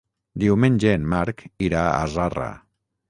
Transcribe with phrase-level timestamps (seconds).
[0.43, 2.49] Diumenge en Marc irà a Zarra.